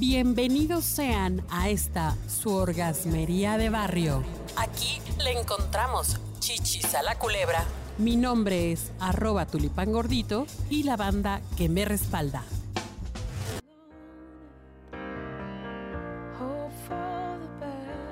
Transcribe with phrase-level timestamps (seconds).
[0.00, 4.22] Bienvenidos sean a esta su orgasmería de barrio.
[4.56, 7.64] Aquí le encontramos chichis a la culebra.
[7.98, 12.44] Mi nombre es arroba tulipán gordito y la banda que me respalda.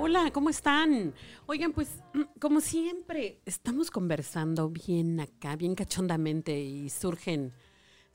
[0.01, 1.15] Hola, ¿cómo están?
[1.47, 2.01] Oigan, pues
[2.41, 7.53] como siempre, estamos conversando bien acá, bien cachondamente y surgen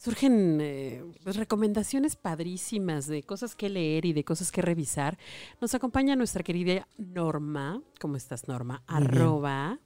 [0.02, 5.20] surgen eh, recomendaciones padrísimas de cosas que leer y de cosas que revisar.
[5.60, 7.84] Nos acompaña nuestra querida Norma.
[8.00, 8.84] ¿Cómo estás, Norma?
[8.88, 9.80] Arroba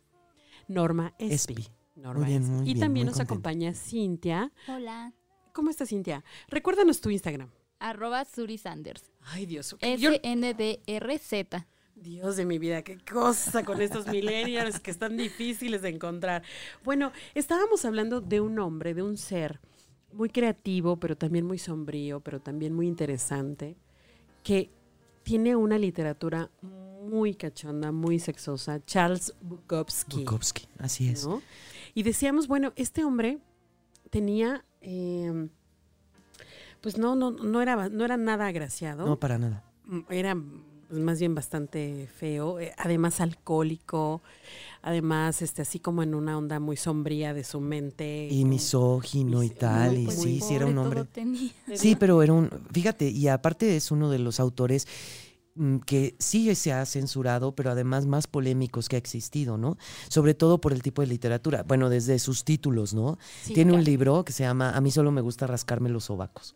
[0.70, 1.68] Norma Espi.
[1.96, 4.52] Norma y también nos acompaña Cintia.
[4.70, 5.14] Hola.
[5.54, 6.24] ¿Cómo estás, Cintia?
[6.48, 7.50] Recuérdanos tu Instagram.
[7.80, 9.12] Arroba Suri Sanders.
[9.22, 9.76] Ay, Dios.
[9.82, 11.68] S-N-D-R-Z.
[11.96, 16.44] Dios de mi vida, qué cosa con estos millennials que están difíciles de encontrar.
[16.84, 19.62] Bueno, estábamos hablando de un hombre, de un ser
[20.16, 23.76] muy creativo, pero también muy sombrío, pero también muy interesante,
[24.44, 24.72] que
[25.24, 30.20] tiene una literatura muy cachonda, muy sexosa, Charles Bukowski.
[30.20, 31.28] Bukowski, así es.
[31.94, 33.40] Y decíamos, bueno, este hombre
[34.10, 35.50] tenía, em,
[36.82, 39.06] pues no, no, no era, no era nada agraciado.
[39.06, 39.64] No, para nada.
[40.10, 40.36] Era
[40.88, 44.22] pues, más bien bastante feo, eh, además alcohólico,
[44.82, 48.28] además este así como en una onda muy sombría de su mente.
[48.30, 51.06] Y misógino y, tal, y sí, sí era un hombre.
[51.74, 54.88] Sí, pero era un, fíjate, y aparte es uno de los autores
[55.56, 59.78] mm, que sí se ha censurado, pero además más polémicos que ha existido, ¿no?
[60.10, 61.64] Sobre todo por el tipo de literatura.
[61.64, 63.18] Bueno, desde sus títulos, ¿no?
[63.46, 66.56] Tiene un libro que se llama A mí solo me gusta rascarme los sobacos.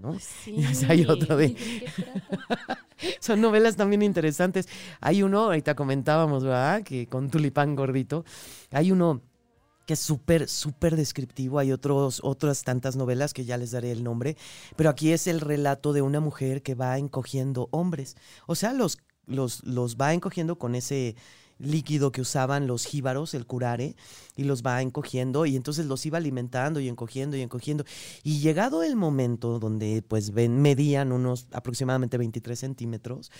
[0.00, 0.16] ¿No?
[0.44, 0.56] Sí.
[0.56, 1.56] Y hay otro de...
[3.20, 4.68] Son novelas también interesantes.
[5.00, 6.82] Hay uno, ahorita comentábamos, ¿verdad?
[6.82, 8.24] Que con Tulipán Gordito,
[8.70, 9.22] hay uno
[9.86, 11.58] que es súper, súper descriptivo.
[11.58, 14.36] Hay otros, otras tantas novelas que ya les daré el nombre,
[14.76, 18.16] pero aquí es el relato de una mujer que va encogiendo hombres.
[18.46, 21.16] O sea, los, los, los va encogiendo con ese
[21.60, 23.94] líquido que usaban los jíbaros, el curare,
[24.36, 27.84] y los va encogiendo y entonces los iba alimentando y encogiendo y encogiendo.
[28.22, 33.30] Y llegado el momento donde pues ven, medían unos aproximadamente 23 centímetros,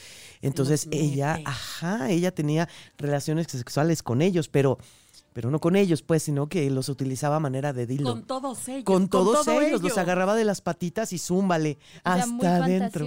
[0.42, 4.78] entonces ella, ajá, ella tenía relaciones sexuales con ellos, pero
[5.32, 8.12] pero no con ellos, pues, sino que los utilizaba a manera de dildo.
[8.12, 8.84] Con todos ellos.
[8.84, 13.06] Con todos ellos, los agarraba de las patitas y zúmbale hasta adentro.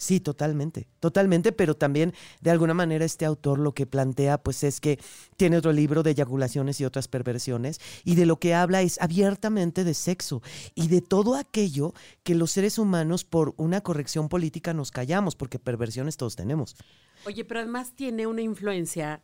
[0.00, 4.80] Sí, totalmente, totalmente, pero también de alguna manera este autor lo que plantea pues es
[4.80, 5.00] que
[5.36, 9.82] tiene otro libro de eyaculaciones y otras perversiones y de lo que habla es abiertamente
[9.82, 10.40] de sexo
[10.76, 15.58] y de todo aquello que los seres humanos por una corrección política nos callamos, porque
[15.58, 16.76] perversiones todos tenemos.
[17.26, 19.20] Oye, pero además tiene una influencia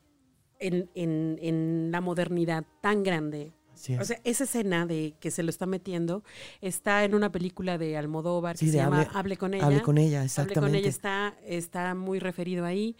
[0.64, 3.52] en, en, la modernidad tan grande.
[3.74, 6.22] O sea, esa escena de que se lo está metiendo
[6.60, 9.66] está en una película de Almodóvar que se llama Hable con ella.
[9.66, 10.58] Hable con ella, exactamente.
[10.60, 12.96] Hable con ella está, está muy referido ahí.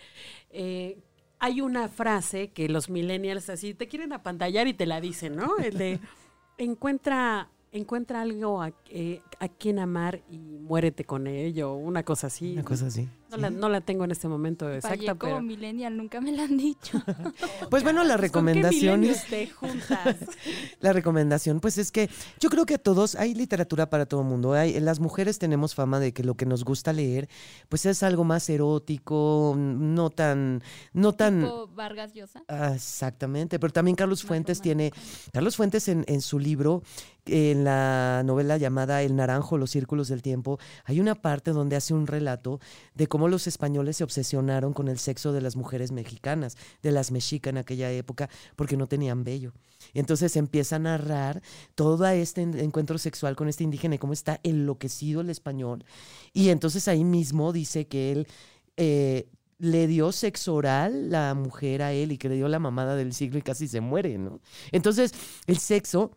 [0.50, 0.98] Eh,
[1.38, 5.56] hay una frase que los millennials así te quieren apantallar y te la dicen, ¿no?
[5.58, 6.00] El de
[6.58, 12.52] encuentra encuentra algo a, eh, a, quien amar y muérete con ello, una cosa así.
[12.52, 13.08] Una cosa así.
[13.36, 16.56] No, la, no la tengo en este momento exacta, como millennial, nunca me la han
[16.56, 17.02] dicho.
[17.70, 19.24] pues bueno, la recomendación es...
[19.54, 20.16] juntas?
[20.80, 22.08] la recomendación, pues es que
[22.38, 24.52] yo creo que a todos hay literatura para todo el mundo.
[24.52, 27.28] Hay, las mujeres tenemos fama de que lo que nos gusta leer,
[27.68, 30.62] pues es algo más erótico, no tan...
[30.92, 32.42] No tan ¿Tipo Vargas Llosa.
[32.74, 34.92] Exactamente, pero también Carlos Fuentes tiene...
[35.32, 36.82] Carlos Fuentes en, en su libro
[37.26, 41.94] en la novela llamada El Naranjo, los círculos del tiempo, hay una parte donde hace
[41.94, 42.60] un relato
[42.94, 47.10] de cómo los españoles se obsesionaron con el sexo de las mujeres mexicanas, de las
[47.10, 49.52] mexicas en aquella época, porque no tenían vello.
[49.92, 51.42] Entonces empieza a narrar
[51.74, 55.84] todo este encuentro sexual con este indígena y cómo está enloquecido el español.
[56.32, 58.28] Y entonces ahí mismo dice que él...
[58.76, 62.96] Eh, le dio sexo oral la mujer a él y que le dio la mamada
[62.96, 64.40] del siglo y casi se muere, ¿no?
[64.72, 65.12] Entonces,
[65.46, 66.10] el sexo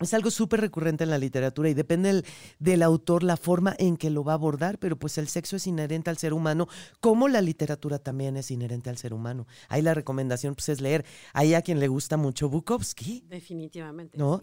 [0.00, 2.24] es algo súper recurrente en la literatura y depende
[2.58, 5.66] del, autor la forma en que lo va a abordar, pero pues el sexo es
[5.66, 6.68] inherente al ser humano,
[7.00, 9.46] como la literatura también es inherente al ser humano.
[9.68, 11.04] Ahí la recomendación pues es leer.
[11.34, 13.24] Hay a quien le gusta mucho Bukowski.
[13.28, 14.16] Definitivamente.
[14.16, 14.42] ¿No?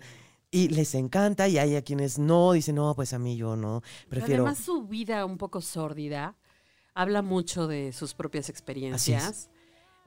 [0.52, 3.82] Y les encanta y hay a quienes no, dicen, no, pues a mí yo no,
[4.08, 4.44] prefiero...
[4.44, 6.38] además su vida un poco sórdida
[6.94, 9.50] habla mucho de sus propias experiencias.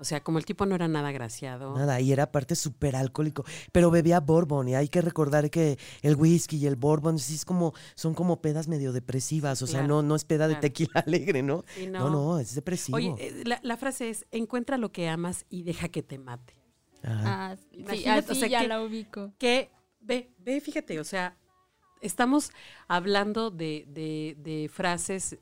[0.01, 1.77] O sea, como el tipo no era nada agraciado.
[1.77, 3.45] Nada, y era aparte súper alcohólico.
[3.71, 7.45] Pero bebía bourbon y hay que recordar que el whisky y el bourbon sí es
[7.45, 9.61] como, son como pedas medio depresivas.
[9.61, 11.65] O sea, no, no es peda de tequila alegre, ¿no?
[11.91, 12.11] no.
[12.11, 12.39] no.
[12.39, 12.97] es depresivo.
[12.97, 16.57] Oye, eh, la, frase es, encuentra lo que amas y deja que te mate.
[17.05, 19.33] Ah, sí, así ya la ubico.
[19.39, 19.71] Que,
[20.01, 21.37] ve, ve, fíjate, o sea,
[22.01, 22.53] estamos
[22.89, 25.39] hablando de, de, de frases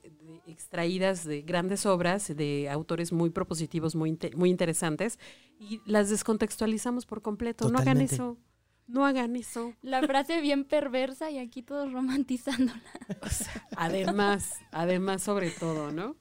[0.59, 5.17] extraídas de grandes obras de autores muy propositivos, muy, muy interesantes,
[5.57, 7.69] y las descontextualizamos por completo.
[7.69, 8.37] No hagan eso.
[8.85, 9.73] No hagan eso.
[9.81, 12.83] La frase bien perversa y aquí todos romantizándola.
[13.77, 16.17] además, además sobre todo, ¿no?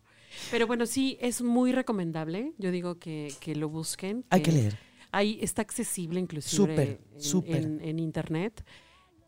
[0.52, 2.52] Pero bueno, sí, es muy recomendable.
[2.58, 4.24] Yo digo que, lo busquen.
[4.30, 4.78] Hay que leer.
[5.10, 7.00] Ahí está accesible inclusive
[7.46, 8.64] en, en, internet.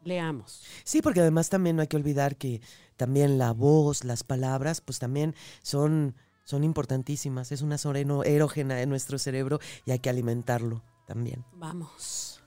[0.05, 0.65] Leamos.
[0.85, 2.61] Sí, porque además también no hay que olvidar que
[3.01, 6.15] también la voz, las palabras, pues también son,
[6.45, 7.51] son importantísimas.
[7.51, 11.43] Es una zona erógena en nuestro cerebro y hay que alimentarlo también.
[11.55, 12.40] Vamos.